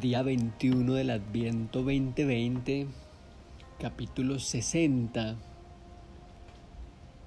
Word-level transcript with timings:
Día 0.00 0.22
21 0.22 0.94
del 0.94 1.10
Adviento 1.10 1.80
2020, 1.80 2.86
capítulo 3.78 4.38
60. 4.38 5.36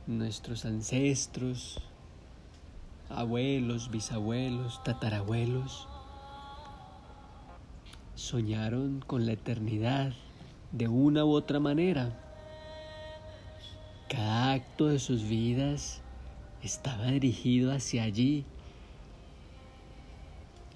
Nuestros 0.08 0.66
ancestros, 0.66 1.80
abuelos, 3.08 3.92
bisabuelos, 3.92 4.84
tatarabuelos, 4.84 5.88
soñaron 8.16 9.04
con 9.06 9.28
la 9.28 9.34
eternidad 9.34 10.14
de 10.72 10.88
una 10.88 11.24
u 11.24 11.34
otra 11.34 11.60
manera. 11.60 12.20
Cada 14.10 14.54
acto 14.54 14.88
de 14.88 14.98
sus 14.98 15.22
vidas 15.22 16.02
estaba 16.64 17.06
dirigido 17.12 17.72
hacia 17.72 18.02
allí 18.02 18.44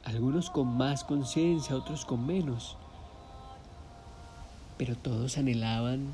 algunos 0.03 0.49
con 0.49 0.67
más 0.77 1.03
conciencia, 1.03 1.75
otros 1.75 2.05
con 2.05 2.25
menos. 2.25 2.77
Pero 4.77 4.95
todos 4.95 5.37
anhelaban 5.37 6.07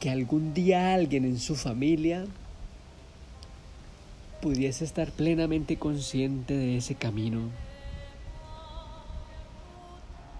que 0.00 0.10
algún 0.10 0.52
día 0.52 0.94
alguien 0.94 1.24
en 1.24 1.38
su 1.38 1.54
familia 1.54 2.24
pudiese 4.40 4.84
estar 4.84 5.10
plenamente 5.12 5.78
consciente 5.78 6.56
de 6.56 6.76
ese 6.76 6.96
camino. 6.96 7.42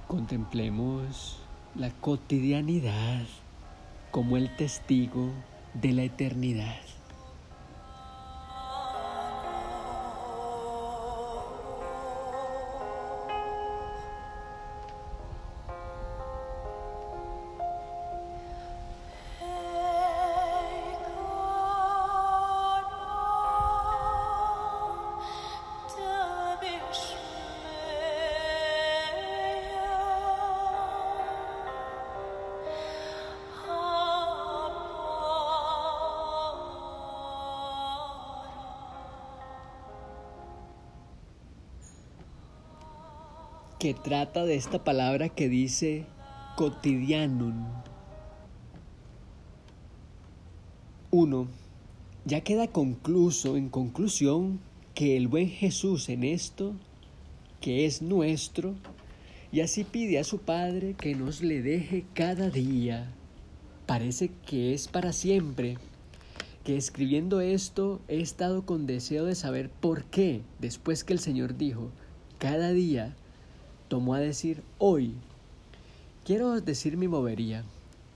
Contemplemos 0.08 1.39
la 1.77 1.91
cotidianidad 1.91 3.23
como 4.11 4.36
el 4.36 4.55
testigo 4.56 5.30
de 5.75 5.92
la 5.92 6.03
eternidad. 6.03 6.92
Que 43.83 43.95
trata 43.95 44.45
de 44.45 44.55
esta 44.55 44.85
palabra 44.85 45.29
que 45.29 45.48
dice 45.48 46.07
cotidianum. 46.55 47.67
Uno, 51.11 51.48
ya 52.25 52.42
queda 52.42 52.69
concluso, 52.69 53.57
en 53.57 53.69
conclusión, 53.69 54.61
que 54.95 55.17
el 55.17 55.27
buen 55.27 55.48
Jesús 55.48 56.09
en 56.11 56.23
esto, 56.23 56.77
que 57.61 57.85
es 57.85 58.03
nuestro, 58.03 58.77
y 59.51 59.63
así 59.63 59.83
pide 59.83 60.21
a 60.21 60.23
su 60.23 60.39
Padre 60.39 60.95
que 60.95 61.17
nos 61.17 61.42
le 61.42 61.61
deje 61.61 62.05
cada 62.15 62.51
día. 62.51 63.13
Parece 63.87 64.31
que 64.47 64.75
es 64.75 64.87
para 64.87 65.13
siempre, 65.13 65.77
que 66.63 66.77
escribiendo 66.77 67.41
esto 67.41 68.01
he 68.07 68.21
estado 68.21 68.65
con 68.65 68.87
deseo 68.87 69.25
de 69.25 69.35
saber 69.35 69.71
por 69.71 70.05
qué, 70.05 70.42
después 70.61 71.03
que 71.03 71.15
el 71.15 71.19
Señor 71.19 71.57
dijo, 71.57 71.91
cada 72.39 72.71
día 72.71 73.17
tomó 73.92 74.14
a 74.14 74.20
decir 74.20 74.63
hoy. 74.79 75.13
Quiero 76.25 76.58
decir 76.63 76.97
mi 76.97 77.08
movería. 77.08 77.63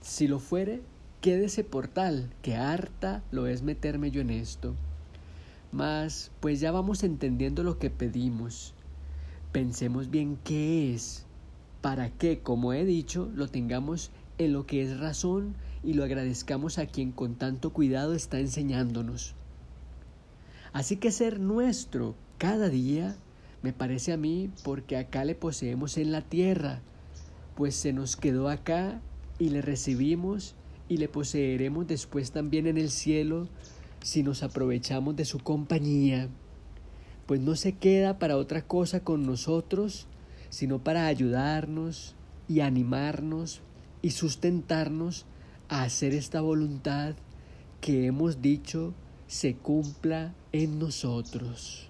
Si 0.01 0.27
lo 0.27 0.39
fuere, 0.39 0.81
quédese 1.21 1.63
por 1.63 1.87
tal, 1.87 2.31
que 2.41 2.55
harta 2.55 3.21
lo 3.29 3.45
es 3.45 3.61
meterme 3.61 4.09
yo 4.09 4.21
en 4.21 4.31
esto. 4.31 4.73
Mas, 5.71 6.31
pues 6.39 6.59
ya 6.59 6.71
vamos 6.71 7.03
entendiendo 7.03 7.61
lo 7.61 7.77
que 7.77 7.91
pedimos. 7.91 8.73
Pensemos 9.51 10.09
bien 10.09 10.39
qué 10.43 10.95
es, 10.95 11.27
para 11.81 12.09
que, 12.09 12.39
como 12.39 12.73
he 12.73 12.83
dicho, 12.83 13.29
lo 13.35 13.47
tengamos 13.47 14.09
en 14.39 14.53
lo 14.53 14.65
que 14.65 14.81
es 14.81 14.99
razón 14.99 15.53
y 15.83 15.93
lo 15.93 16.03
agradezcamos 16.03 16.79
a 16.79 16.87
quien 16.87 17.11
con 17.11 17.35
tanto 17.35 17.71
cuidado 17.71 18.15
está 18.15 18.39
enseñándonos. 18.39 19.35
Así 20.73 20.97
que 20.97 21.11
ser 21.11 21.39
nuestro 21.39 22.15
cada 22.39 22.67
día 22.67 23.15
me 23.61 23.73
parece 23.73 24.13
a 24.13 24.17
mí 24.17 24.49
porque 24.63 24.97
acá 24.97 25.25
le 25.25 25.35
poseemos 25.35 25.97
en 25.97 26.11
la 26.11 26.21
tierra, 26.21 26.81
pues 27.55 27.75
se 27.75 27.93
nos 27.93 28.15
quedó 28.15 28.49
acá 28.49 29.01
y 29.39 29.49
le 29.49 29.61
recibimos 29.61 30.55
y 30.89 30.97
le 30.97 31.09
poseeremos 31.09 31.87
después 31.87 32.31
también 32.31 32.67
en 32.67 32.77
el 32.77 32.89
cielo 32.89 33.47
si 34.01 34.23
nos 34.23 34.43
aprovechamos 34.43 35.15
de 35.15 35.25
su 35.25 35.39
compañía, 35.39 36.29
pues 37.25 37.41
no 37.41 37.55
se 37.55 37.73
queda 37.73 38.19
para 38.19 38.37
otra 38.37 38.61
cosa 38.61 39.01
con 39.01 39.25
nosotros, 39.25 40.07
sino 40.49 40.79
para 40.79 41.07
ayudarnos 41.07 42.15
y 42.47 42.61
animarnos 42.61 43.61
y 44.01 44.11
sustentarnos 44.11 45.25
a 45.67 45.83
hacer 45.83 46.13
esta 46.13 46.41
voluntad 46.41 47.15
que 47.81 48.05
hemos 48.05 48.41
dicho 48.41 48.93
se 49.27 49.55
cumpla 49.55 50.33
en 50.53 50.79
nosotros. 50.79 51.86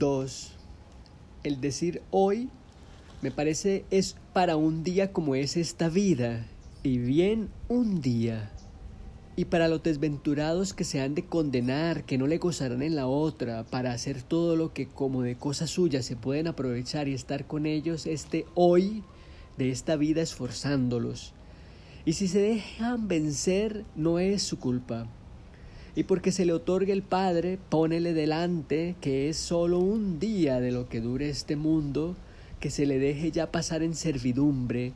2. 0.00 0.52
El 1.44 1.60
decir 1.60 2.00
hoy 2.10 2.48
me 3.20 3.30
parece 3.30 3.84
es 3.90 4.16
para 4.32 4.56
un 4.56 4.82
día 4.82 5.12
como 5.12 5.34
es 5.34 5.58
esta 5.58 5.90
vida, 5.90 6.46
y 6.82 6.96
bien 6.96 7.50
un 7.68 8.00
día. 8.00 8.50
Y 9.36 9.44
para 9.44 9.68
los 9.68 9.82
desventurados 9.82 10.72
que 10.72 10.84
se 10.84 11.02
han 11.02 11.14
de 11.14 11.26
condenar, 11.26 12.04
que 12.04 12.16
no 12.16 12.26
le 12.26 12.38
gozarán 12.38 12.82
en 12.82 12.96
la 12.96 13.06
otra, 13.06 13.64
para 13.64 13.92
hacer 13.92 14.22
todo 14.22 14.56
lo 14.56 14.72
que 14.72 14.88
como 14.88 15.20
de 15.20 15.36
cosas 15.36 15.68
suyas 15.68 16.06
se 16.06 16.16
pueden 16.16 16.48
aprovechar 16.48 17.06
y 17.06 17.12
estar 17.12 17.46
con 17.46 17.66
ellos 17.66 18.06
este 18.06 18.46
hoy 18.54 19.04
de 19.58 19.70
esta 19.70 19.96
vida 19.96 20.22
esforzándolos. 20.22 21.34
Y 22.06 22.14
si 22.14 22.26
se 22.26 22.40
dejan 22.40 23.06
vencer, 23.06 23.84
no 23.96 24.18
es 24.18 24.42
su 24.42 24.58
culpa 24.58 25.06
y 26.00 26.04
porque 26.04 26.32
se 26.32 26.46
le 26.46 26.54
otorgue 26.54 26.94
el 26.94 27.02
Padre, 27.02 27.58
pónele 27.68 28.14
delante 28.14 28.96
que 29.02 29.28
es 29.28 29.36
solo 29.36 29.80
un 29.80 30.18
día 30.18 30.58
de 30.58 30.72
lo 30.72 30.88
que 30.88 31.02
dure 31.02 31.28
este 31.28 31.56
mundo, 31.56 32.16
que 32.58 32.70
se 32.70 32.86
le 32.86 32.98
deje 32.98 33.30
ya 33.32 33.52
pasar 33.52 33.82
en 33.82 33.94
servidumbre, 33.94 34.94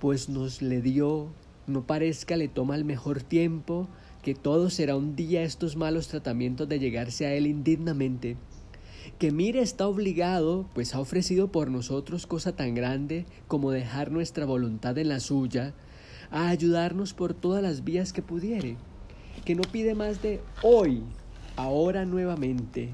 pues 0.00 0.28
nos 0.28 0.60
le 0.60 0.82
dio, 0.82 1.28
no 1.68 1.86
parezca 1.86 2.36
le 2.36 2.48
toma 2.48 2.74
el 2.74 2.84
mejor 2.84 3.22
tiempo, 3.22 3.86
que 4.24 4.34
todo 4.34 4.70
será 4.70 4.96
un 4.96 5.14
día 5.14 5.44
estos 5.44 5.76
malos 5.76 6.08
tratamientos 6.08 6.68
de 6.68 6.80
llegarse 6.80 7.26
a 7.26 7.34
él 7.34 7.46
indignamente. 7.46 8.36
Que 9.20 9.30
mire 9.30 9.62
está 9.62 9.86
obligado, 9.86 10.66
pues 10.74 10.96
ha 10.96 11.00
ofrecido 11.00 11.52
por 11.52 11.70
nosotros 11.70 12.26
cosa 12.26 12.56
tan 12.56 12.74
grande 12.74 13.24
como 13.46 13.70
dejar 13.70 14.10
nuestra 14.10 14.46
voluntad 14.46 14.98
en 14.98 15.10
la 15.10 15.20
suya, 15.20 15.74
a 16.32 16.48
ayudarnos 16.48 17.14
por 17.14 17.34
todas 17.34 17.62
las 17.62 17.84
vías 17.84 18.12
que 18.12 18.22
pudiere 18.22 18.78
que 19.44 19.54
no 19.54 19.62
pide 19.62 19.94
más 19.94 20.22
de 20.22 20.40
hoy, 20.62 21.02
ahora 21.56 22.04
nuevamente, 22.04 22.90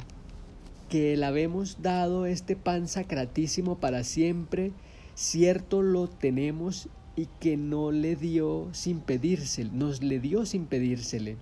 que 0.88 1.16
le 1.16 1.25
habemos 1.25 1.82
dado 1.82 2.26
este 2.26 2.56
pan 2.56 2.88
sacratísimo 2.88 3.78
para 3.78 4.04
siempre, 4.04 4.72
cierto 5.14 5.82
lo 5.82 6.08
tenemos 6.08 6.88
y 7.16 7.28
que 7.40 7.56
no 7.56 7.90
le 7.90 8.14
dio 8.14 8.69
sin 8.72 9.00
pedírselo, 9.00 9.70
nos 9.72 10.02
le 10.02 10.20
dio 10.20 10.46
sin 10.46 10.66
pedírsele. 10.66 11.37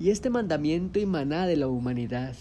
Y 0.00 0.10
este 0.10 0.30
mandamiento 0.30 0.98
y 0.98 1.06
maná 1.06 1.46
de 1.46 1.56
la 1.56 1.68
humanidad, 1.68 2.34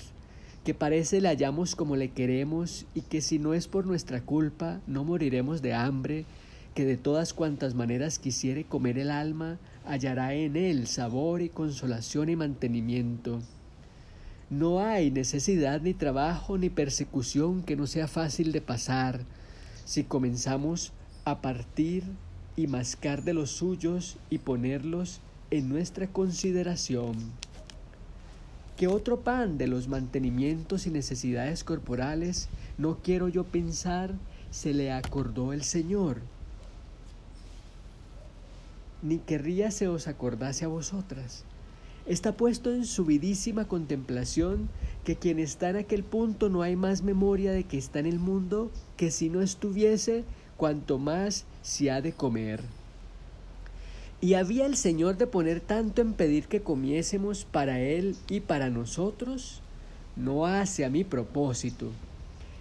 que 0.64 0.74
parece 0.74 1.22
le 1.22 1.28
hallamos 1.28 1.76
como 1.76 1.96
le 1.96 2.12
queremos 2.12 2.86
y 2.96 3.02
que 3.02 3.22
si 3.22 3.38
no 3.38 3.54
es 3.54 3.68
por 3.68 3.86
nuestra 3.86 4.22
culpa 4.22 4.82
no 4.88 5.04
moriremos 5.04 5.62
de 5.62 5.74
hambre, 5.74 6.26
que 6.74 6.86
de 6.86 6.98
todas 6.98 7.34
cuantas 7.34 7.76
maneras 7.76 8.18
quisiere 8.18 8.64
comer 8.64 8.98
el 8.98 9.12
alma, 9.12 9.60
hallará 9.86 10.34
en 10.34 10.56
él 10.56 10.88
sabor 10.88 11.42
y 11.42 11.50
consolación 11.50 12.30
y 12.30 12.36
mantenimiento. 12.36 13.42
No 14.50 14.80
hay 14.82 15.10
necesidad 15.10 15.82
ni 15.82 15.94
trabajo 15.94 16.58
ni 16.58 16.70
persecución 16.70 17.64
que 17.64 17.76
no 17.76 17.88
sea 17.88 18.08
fácil 18.08 18.52
de 18.52 18.62
pasar 18.62 19.22
si 19.86 20.04
comenzamos 20.04 20.94
a 21.26 21.42
partir 21.42 22.04
y 22.56 22.68
mascar 22.68 23.24
de 23.24 23.34
los 23.34 23.52
suyos 23.52 24.18
y 24.30 24.38
ponerlos 24.38 25.22
en 25.52 25.70
nuestra 25.70 26.08
consideración. 26.08 27.16
que 28.78 28.88
otro 28.88 29.20
pan 29.20 29.60
de 29.60 29.68
los 29.68 29.88
mantenimientos 29.88 30.88
y 30.88 30.90
necesidades 30.90 31.64
corporales, 31.64 32.50
no 32.80 32.98
quiero 33.04 33.28
yo 33.28 33.44
pensar, 33.44 34.16
se 34.50 34.74
le 34.74 34.92
acordó 34.92 35.54
el 35.54 35.64
Señor. 35.64 36.22
Ni 39.04 39.20
querría 39.20 39.70
se 39.70 39.90
os 39.90 40.08
acordase 40.08 40.64
a 40.64 40.70
vosotras. 40.70 41.44
Está 42.06 42.38
puesto 42.38 42.74
en 42.74 42.86
subidísima 42.86 43.68
contemplación 43.68 44.70
que 45.04 45.18
quien 45.18 45.40
está 45.40 45.70
en 45.70 45.76
aquel 45.76 46.04
punto 46.04 46.48
no 46.50 46.62
hay 46.62 46.78
más 46.78 47.04
memoria 47.04 47.52
de 47.52 47.66
que 47.66 47.78
está 47.78 48.00
en 48.00 48.06
el 48.06 48.18
mundo 48.18 48.72
que 48.96 49.12
si 49.12 49.30
no 49.30 49.42
estuviese, 49.42 50.24
cuanto 50.56 51.00
más 51.00 51.44
se 51.62 51.92
ha 51.92 52.02
de 52.02 52.14
comer. 52.14 52.62
Y 54.22 54.36
había 54.36 54.66
el 54.66 54.78
Señor 54.78 55.18
de 55.18 55.28
poner 55.28 55.60
tanto 55.60 56.02
en 56.02 56.14
pedir 56.14 56.48
que 56.48 56.62
comiésemos 56.62 57.44
para 57.44 57.82
Él 57.82 58.16
y 58.30 58.40
para 58.40 58.70
nosotros, 58.70 59.62
no 60.16 60.46
hace 60.46 60.86
a 60.86 60.90
mi 60.90 61.04
propósito. 61.04 61.90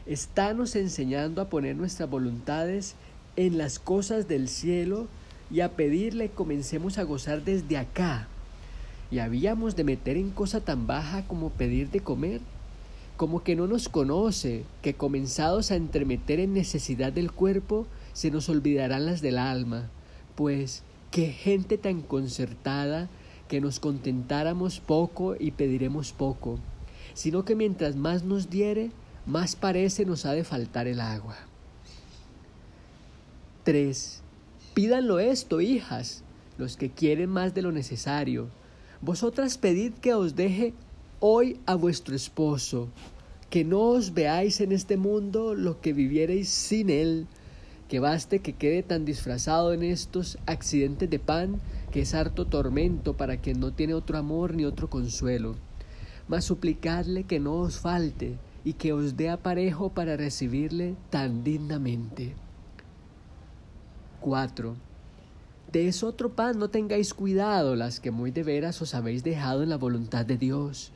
Estános 0.06 0.74
enseñando 0.74 1.40
a 1.40 1.48
poner 1.48 1.76
nuestras 1.76 2.10
voluntades 2.10 2.96
en 3.36 3.58
las 3.58 3.78
cosas 3.78 4.26
del 4.26 4.48
cielo 4.48 5.06
y 5.52 5.60
a 5.60 5.76
pedirle 5.76 6.30
comencemos 6.30 6.98
a 6.98 7.04
gozar 7.04 7.44
desde 7.44 7.76
acá. 7.76 8.26
Y 9.10 9.18
habíamos 9.18 9.76
de 9.76 9.84
meter 9.84 10.16
en 10.16 10.30
cosa 10.30 10.60
tan 10.60 10.86
baja 10.86 11.26
como 11.26 11.50
pedir 11.50 11.90
de 11.90 12.00
comer, 12.00 12.40
como 13.16 13.44
que 13.44 13.54
no 13.54 13.66
nos 13.66 13.88
conoce, 13.88 14.64
que 14.80 14.94
comenzados 14.94 15.70
a 15.70 15.76
entremeter 15.76 16.40
en 16.40 16.54
necesidad 16.54 17.12
del 17.12 17.30
cuerpo, 17.30 17.86
se 18.14 18.30
nos 18.30 18.48
olvidarán 18.48 19.06
las 19.06 19.20
del 19.20 19.38
alma, 19.38 19.90
pues 20.34 20.82
Qué 21.12 21.30
gente 21.30 21.76
tan 21.76 22.00
concertada 22.00 23.10
que 23.46 23.60
nos 23.60 23.80
contentáramos 23.80 24.80
poco 24.80 25.36
y 25.38 25.50
pediremos 25.50 26.14
poco, 26.14 26.58
sino 27.12 27.44
que 27.44 27.54
mientras 27.54 27.96
más 27.96 28.22
nos 28.22 28.48
diere, 28.48 28.90
más 29.26 29.54
parece 29.54 30.06
nos 30.06 30.24
ha 30.24 30.32
de 30.32 30.42
faltar 30.42 30.86
el 30.86 31.00
agua. 31.00 31.36
3. 33.64 34.22
Pídanlo 34.74 35.18
esto, 35.18 35.60
hijas, 35.60 36.24
los 36.56 36.78
que 36.78 36.88
quieren 36.88 37.28
más 37.28 37.52
de 37.52 37.60
lo 37.60 37.72
necesario. 37.72 38.48
Vosotras 39.02 39.58
pedid 39.58 39.92
que 39.92 40.14
os 40.14 40.34
deje 40.34 40.72
hoy 41.20 41.60
a 41.66 41.74
vuestro 41.74 42.16
esposo, 42.16 42.88
que 43.50 43.64
no 43.64 43.80
os 43.80 44.14
veáis 44.14 44.62
en 44.62 44.72
este 44.72 44.96
mundo 44.96 45.54
lo 45.54 45.82
que 45.82 45.92
viviereis 45.92 46.48
sin 46.48 46.88
él, 46.88 47.26
que 47.86 48.00
baste 48.00 48.38
que 48.38 48.54
quede 48.54 48.82
tan 48.82 49.04
disfrazado 49.04 49.74
en 49.74 49.82
estos 49.82 50.38
accidentes 50.46 51.10
de 51.10 51.18
pan 51.18 51.60
que 51.90 52.00
es 52.00 52.14
harto 52.14 52.46
tormento 52.46 53.14
para 53.14 53.36
quien 53.36 53.60
no 53.60 53.74
tiene 53.74 53.92
otro 53.92 54.16
amor 54.16 54.54
ni 54.54 54.64
otro 54.64 54.88
consuelo. 54.88 55.54
Mas 56.28 56.46
suplicadle 56.46 57.24
que 57.24 57.40
no 57.40 57.56
os 57.56 57.78
falte 57.78 58.38
y 58.64 58.72
que 58.72 58.94
os 58.94 59.18
dé 59.18 59.28
aparejo 59.28 59.90
para 59.90 60.16
recibirle 60.16 60.96
tan 61.10 61.44
dignamente. 61.44 62.34
4. 64.22 64.76
De 65.72 65.88
ese 65.88 66.06
otro 66.06 66.30
pan 66.30 66.58
no 66.58 66.70
tengáis 66.70 67.12
cuidado, 67.12 67.74
las 67.74 67.98
que 67.98 68.10
muy 68.10 68.30
de 68.30 68.44
veras 68.44 68.80
os 68.80 68.94
habéis 68.94 69.24
dejado 69.24 69.62
en 69.62 69.68
la 69.68 69.76
voluntad 69.76 70.24
de 70.24 70.38
Dios. 70.38 70.92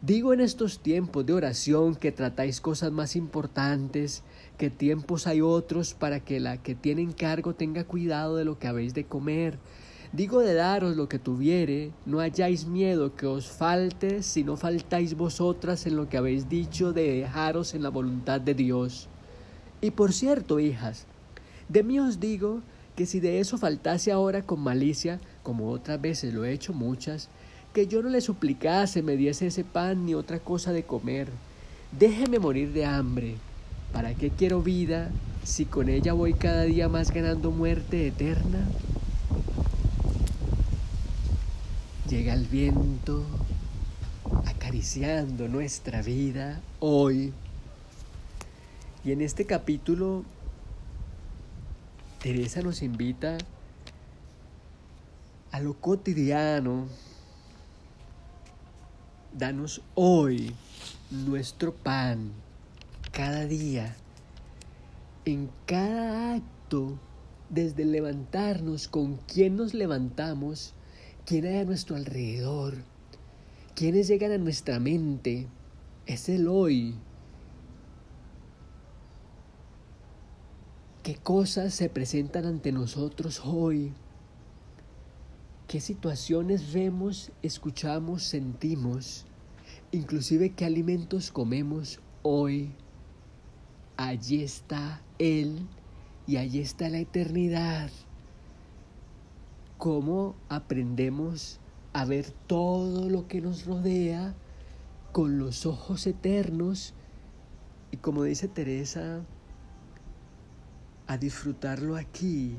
Digo 0.00 0.32
en 0.32 0.40
estos 0.40 0.78
tiempos 0.78 1.26
de 1.26 1.32
oración 1.32 1.96
que 1.96 2.12
tratáis 2.12 2.60
cosas 2.60 2.92
más 2.92 3.16
importantes, 3.16 4.22
que 4.58 4.70
tiempos 4.70 5.26
hay 5.26 5.40
otros 5.40 5.94
para 5.94 6.20
que 6.20 6.40
la 6.40 6.56
que 6.56 6.74
tiene 6.74 7.02
encargo 7.02 7.54
tenga 7.54 7.84
cuidado 7.84 8.36
de 8.36 8.44
lo 8.44 8.58
que 8.58 8.68
habéis 8.68 8.94
de 8.94 9.04
comer. 9.04 9.58
Digo 10.12 10.40
de 10.40 10.54
daros 10.54 10.96
lo 10.96 11.08
que 11.08 11.18
tuviere, 11.18 11.90
no 12.06 12.20
hayáis 12.20 12.66
miedo 12.66 13.16
que 13.16 13.26
os 13.26 13.46
falte 13.46 14.22
si 14.22 14.44
no 14.44 14.56
faltáis 14.56 15.16
vosotras 15.16 15.86
en 15.86 15.96
lo 15.96 16.08
que 16.08 16.18
habéis 16.18 16.48
dicho 16.48 16.92
de 16.92 17.20
dejaros 17.20 17.74
en 17.74 17.82
la 17.82 17.88
voluntad 17.88 18.40
de 18.40 18.54
Dios. 18.54 19.08
Y 19.80 19.92
por 19.92 20.12
cierto, 20.12 20.60
hijas, 20.60 21.06
de 21.72 21.82
mí 21.82 21.98
os 21.98 22.20
digo 22.20 22.60
que 22.96 23.06
si 23.06 23.18
de 23.18 23.40
eso 23.40 23.56
faltase 23.56 24.12
ahora 24.12 24.42
con 24.42 24.60
malicia, 24.60 25.20
como 25.42 25.70
otras 25.70 26.00
veces 26.00 26.34
lo 26.34 26.44
he 26.44 26.52
hecho 26.52 26.74
muchas, 26.74 27.30
que 27.72 27.86
yo 27.86 28.02
no 28.02 28.10
le 28.10 28.20
suplicase 28.20 29.02
me 29.02 29.16
diese 29.16 29.46
ese 29.46 29.64
pan 29.64 30.04
ni 30.04 30.14
otra 30.14 30.38
cosa 30.38 30.72
de 30.72 30.82
comer. 30.82 31.28
Déjeme 31.98 32.38
morir 32.38 32.72
de 32.74 32.84
hambre. 32.84 33.36
¿Para 33.92 34.14
qué 34.14 34.30
quiero 34.30 34.62
vida 34.62 35.10
si 35.44 35.64
con 35.64 35.88
ella 35.88 36.12
voy 36.12 36.34
cada 36.34 36.64
día 36.64 36.90
más 36.90 37.10
ganando 37.10 37.50
muerte 37.50 38.06
eterna? 38.06 38.66
Llega 42.08 42.34
el 42.34 42.46
viento 42.46 43.24
acariciando 44.44 45.48
nuestra 45.48 46.02
vida 46.02 46.60
hoy. 46.80 47.32
Y 49.04 49.12
en 49.12 49.22
este 49.22 49.46
capítulo, 49.46 50.24
Teresa 52.22 52.62
nos 52.62 52.82
invita 52.82 53.36
a 55.50 55.58
lo 55.58 55.74
cotidiano, 55.80 56.86
Danos 59.36 59.82
hoy 59.96 60.54
nuestro 61.10 61.74
pan 61.74 62.30
cada 63.10 63.46
día, 63.46 63.96
en 65.24 65.50
cada 65.66 66.34
acto, 66.34 66.96
desde 67.50 67.84
levantarnos, 67.84 68.86
con 68.86 69.16
quién 69.26 69.56
nos 69.56 69.74
levantamos, 69.74 70.74
quién 71.26 71.44
hay 71.46 71.56
a 71.56 71.64
nuestro 71.64 71.96
alrededor, 71.96 72.84
quiénes 73.74 74.06
llegan 74.06 74.30
a 74.30 74.38
nuestra 74.38 74.78
mente, 74.78 75.48
es 76.06 76.28
el 76.28 76.46
hoy. 76.46 76.94
¿Qué 81.02 81.16
cosas 81.16 81.74
se 81.74 81.88
presentan 81.88 82.46
ante 82.46 82.72
nosotros 82.72 83.42
hoy? 83.44 83.92
qué 85.72 85.80
situaciones 85.80 86.74
vemos, 86.74 87.32
escuchamos, 87.40 88.24
sentimos, 88.24 89.24
inclusive 89.90 90.50
qué 90.50 90.66
alimentos 90.66 91.30
comemos 91.30 91.98
hoy. 92.20 92.74
Allí 93.96 94.42
está 94.42 95.00
Él 95.18 95.66
y 96.26 96.36
allí 96.36 96.60
está 96.60 96.90
la 96.90 96.98
eternidad. 96.98 97.90
¿Cómo 99.78 100.34
aprendemos 100.50 101.58
a 101.94 102.04
ver 102.04 102.32
todo 102.46 103.08
lo 103.08 103.26
que 103.26 103.40
nos 103.40 103.64
rodea 103.64 104.34
con 105.10 105.38
los 105.38 105.64
ojos 105.64 106.06
eternos? 106.06 106.92
Y 107.92 107.96
como 107.96 108.24
dice 108.24 108.46
Teresa, 108.46 109.22
a 111.06 111.18
disfrutarlo 111.18 111.96
aquí 111.96 112.56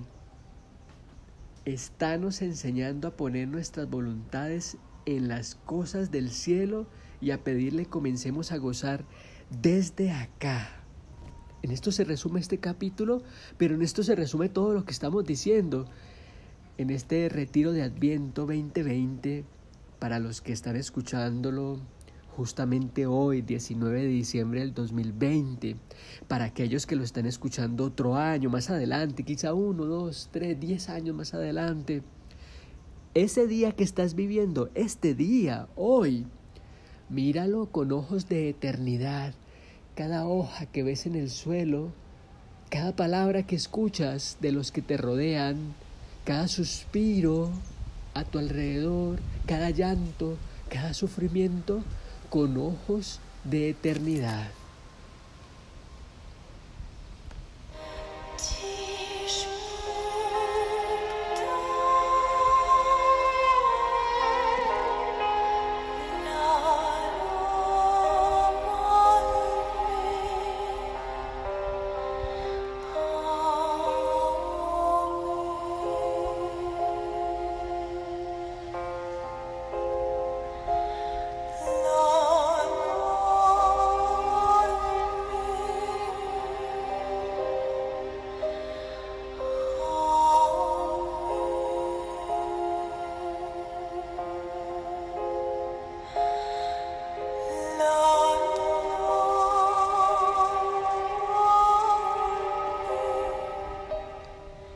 Estános 1.66 2.42
enseñando 2.42 3.08
a 3.08 3.16
poner 3.16 3.48
nuestras 3.48 3.90
voluntades 3.90 4.76
en 5.06 5.30
las 5.30 5.56
cosas 5.56 6.12
del 6.12 6.30
cielo 6.30 6.88
y 7.22 7.32
a 7.32 7.42
pedirle 7.42 7.86
comencemos 7.86 8.52
a 8.52 8.58
gozar 8.58 9.06
desde 9.62 10.12
acá. 10.12 10.84
En 11.62 11.72
esto 11.72 11.94
se 11.94 12.04
resume 12.04 12.42
este 12.42 12.58
capítulo, 12.58 13.24
pero 13.58 13.76
en 13.76 13.82
esto 13.82 14.04
se 14.04 14.14
resume 14.14 14.50
todo 14.50 14.74
lo 14.74 14.84
que 14.84 14.92
estamos 14.92 15.24
diciendo. 15.24 15.86
En 16.78 16.90
este 16.90 17.30
retiro 17.30 17.72
de 17.72 17.84
Adviento 17.84 18.42
2020, 18.42 19.46
para 20.00 20.20
los 20.20 20.42
que 20.42 20.52
están 20.52 20.76
escuchándolo 20.76 21.80
justamente 22.36 23.06
hoy, 23.06 23.42
19 23.42 24.02
de 24.02 24.08
diciembre 24.08 24.60
del 24.62 24.74
2020, 24.74 25.76
para 26.28 26.46
aquellos 26.46 26.86
que 26.86 26.96
lo 26.96 27.04
están 27.04 27.26
escuchando 27.26 27.86
otro 27.86 28.16
año 28.16 28.50
más 28.50 28.70
adelante, 28.70 29.24
quizá 29.24 29.54
uno, 29.54 29.86
dos, 29.86 30.30
tres, 30.32 30.60
diez 30.60 30.90
años 30.90 31.16
más 31.16 31.34
adelante. 31.34 32.04
Ese 33.14 33.48
día 33.48 33.74
que 33.74 33.84
estás 33.84 34.16
viviendo, 34.16 34.70
este 34.74 35.14
día, 35.14 35.68
hoy, 35.76 36.26
míralo 37.10 37.68
con 37.68 37.92
ojos 37.92 38.28
de 38.28 38.50
eternidad. 38.50 39.34
Cada 39.96 40.26
hoja 40.28 40.66
que 40.66 40.82
ves 40.82 41.06
en 41.06 41.16
el 41.16 41.30
suelo, 41.30 41.92
cada 42.70 42.96
palabra 42.96 43.46
que 43.46 43.56
escuchas 43.56 44.38
de 44.42 44.52
los 44.52 44.72
que 44.72 44.82
te 44.82 44.98
rodean, 44.98 45.76
cada 46.26 46.48
suspiro 46.48 47.52
a 48.16 48.24
tu 48.24 48.40
alrededor, 48.40 49.20
cada 49.46 49.70
llanto, 49.70 50.38
cada 50.70 50.96
sufrimiento, 50.96 51.84
con 52.34 52.58
ojos 52.58 53.20
de 53.44 53.70
eternidad. 53.70 54.50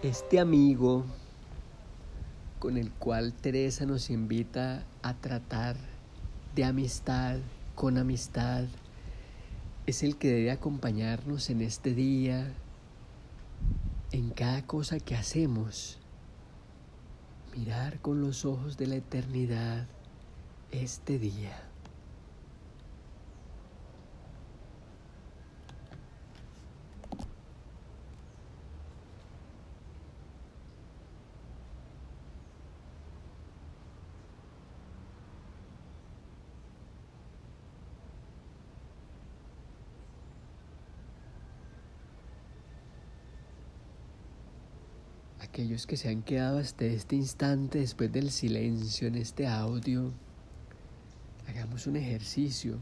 Este 0.08 0.40
amigo 0.40 1.04
con 2.60 2.78
el 2.78 2.94
cual 2.94 3.34
Teresa 3.34 3.86
nos 3.86 4.10
invita 4.10 4.86
a 5.02 5.16
tratar 5.16 5.76
de 6.56 6.64
amistad 6.64 7.40
con 7.76 7.98
amistad 7.98 8.64
es 9.86 10.04
el 10.04 10.16
que 10.16 10.30
debe 10.32 10.52
acompañarnos 10.52 11.50
en 11.50 11.60
este 11.60 11.94
día, 11.94 12.54
en 14.14 14.30
cada 14.30 14.66
cosa 14.66 14.98
que 14.98 15.14
hacemos. 15.14 16.00
Mirar 17.54 18.00
con 18.00 18.22
los 18.22 18.46
ojos 18.46 18.78
de 18.78 18.88
la 18.88 18.96
eternidad 18.96 19.88
este 20.72 21.20
día. 21.20 21.67
Aquellos 45.58 45.88
que 45.88 45.98
se 45.98 46.10
han 46.10 46.22
quedado 46.22 46.60
hasta 46.60 46.86
este 46.86 47.16
instante 47.16 47.80
después 47.80 48.12
del 48.12 48.30
silencio 48.30 49.08
en 49.08 49.16
este 49.16 49.48
audio, 49.48 50.12
hagamos 51.48 51.88
un 51.88 51.96
ejercicio. 51.96 52.78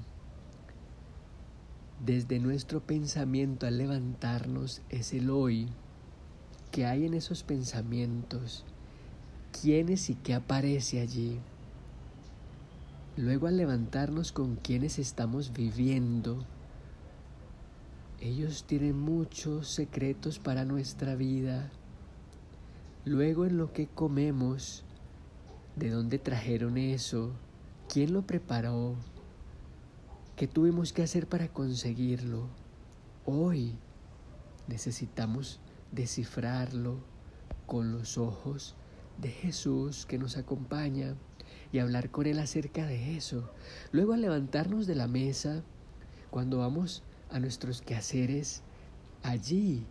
Desde 2.05 2.37
nuestro 2.39 2.81
pensamiento 2.81 3.65
al 3.65 3.77
levantarnos 3.77 4.81
es 4.89 5.13
el 5.13 5.29
hoy. 5.29 5.69
que 6.69 6.85
hay 6.85 7.05
en 7.05 7.13
esos 7.13 7.43
pensamientos? 7.43 8.65
¿Quién 9.61 9.87
es 9.87 10.09
y 10.09 10.15
qué 10.15 10.33
aparece 10.33 10.99
allí? 10.99 11.39
Luego 13.15 13.47
al 13.47 13.55
levantarnos 13.55 14.33
con 14.33 14.57
quienes 14.57 14.99
estamos 14.99 15.53
viviendo, 15.53 16.43
ellos 18.19 18.65
tienen 18.65 18.99
muchos 18.99 19.69
secretos 19.69 20.39
para 20.39 20.65
nuestra 20.65 21.15
vida 21.15 21.71
Luego 23.05 23.45
en 23.45 23.57
lo 23.57 23.71
que 23.71 23.85
comemos, 23.85 24.83
¿de 25.75 25.91
dónde 25.91 26.17
trajeron 26.17 26.75
eso? 26.75 27.33
¿Quién 27.87 28.13
lo 28.13 28.23
preparó? 28.23 28.95
¿Qué 30.35 30.47
tuvimos 30.47 30.91
que 30.91 31.03
hacer 31.03 31.27
para 31.27 31.49
conseguirlo? 31.49 32.47
Hoy 33.23 33.75
necesitamos 34.67 35.59
descifrarlo 35.91 36.97
con 37.67 37.91
los 37.91 38.17
ojos 38.17 38.75
de 39.19 39.29
Jesús 39.29 40.07
que 40.07 40.17
nos 40.17 40.35
acompaña 40.35 41.13
y 41.71 41.77
hablar 41.77 42.09
con 42.09 42.25
Él 42.25 42.39
acerca 42.39 42.87
de 42.87 43.17
eso. 43.17 43.51
Luego 43.91 44.13
al 44.13 44.21
levantarnos 44.21 44.87
de 44.87 44.95
la 44.95 45.07
mesa, 45.07 45.61
cuando 46.31 46.57
vamos 46.57 47.03
a 47.29 47.39
nuestros 47.39 47.83
quehaceres, 47.83 48.63
allí, 49.21 49.85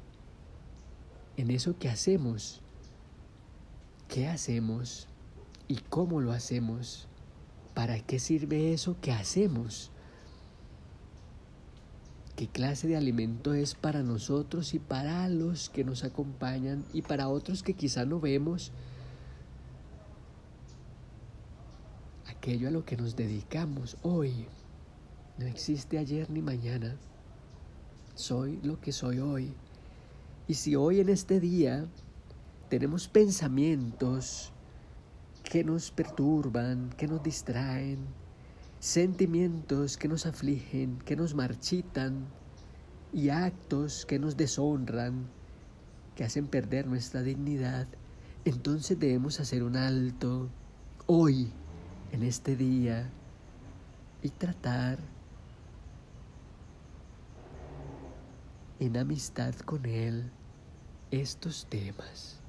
en 1.37 1.52
eso 1.52 1.78
que 1.78 1.88
hacemos, 1.88 2.61
¿Qué 4.14 4.28
hacemos 4.28 5.09
y 5.66 5.75
cómo 5.75 6.21
lo 6.21 6.30
hacemos? 6.30 7.09
¿Para 7.75 7.99
qué 7.99 8.21
sirve 8.21 8.73
eso 8.73 8.97
que 9.00 9.11
hacemos? 9.11 9.90
¿Qué 12.37 12.47
clase 12.47 12.87
de 12.87 12.97
alimento 12.97 13.54
es 13.54 13.75
para 13.75 14.04
nosotros 14.04 14.73
y 14.73 14.78
para 14.78 15.28
los 15.28 15.68
que 15.68 15.83
nos 15.83 16.04
acompañan 16.04 16.85
y 16.92 17.02
para 17.02 17.26
otros 17.28 17.64
que 17.64 17.75
quizá 17.75 18.04
no 18.04 18.21
vemos? 18.21 18.71
Aquello 22.26 22.68
a 22.68 22.71
lo 22.71 22.85
que 22.85 22.97
nos 22.97 23.16
dedicamos 23.16 23.97
hoy 24.02 24.47
no 25.38 25.47
existe 25.47 25.99
ayer 25.99 26.30
ni 26.30 26.40
mañana. 26.40 26.94
Soy 28.14 28.61
lo 28.62 28.80
que 28.80 28.92
soy 28.92 29.18
hoy. 29.18 29.52
Y 30.47 30.54
si 30.54 30.76
hoy 30.76 31.00
en 31.00 31.09
este 31.09 31.40
día 31.40 31.88
tenemos 32.68 33.09
pensamientos 33.09 34.52
que 35.42 35.62
nos 35.64 35.90
perturban, 35.90 36.90
que 36.97 37.06
nos 37.06 37.23
distraen, 37.23 37.99
sentimientos 38.80 39.97
que 39.97 40.09
nos 40.09 40.26
afligen, 40.26 40.99
que 41.04 41.16
nos 41.16 41.35
marchitan 41.35 42.26
y 43.12 43.28
actos 43.28 44.06
que 44.06 44.18
nos 44.18 44.37
deshonran, 44.37 45.26
que 46.16 46.25
hacen 46.25 46.47
perder 46.47 46.87
nuestra 46.87 47.23
dignidad, 47.23 47.87
entonces 48.44 48.99
debemos 48.99 49.40
hacer 49.40 49.62
un 49.62 49.76
alto 49.76 50.50
hoy, 51.06 51.50
en 52.12 52.23
este 52.23 52.56
día, 52.56 53.11
y 54.23 54.28
tratar 54.28 54.99
en 58.80 58.97
amistad 58.97 59.54
con 59.54 59.87
Él 59.87 60.30
estos 61.11 61.66
temas. 61.71 62.44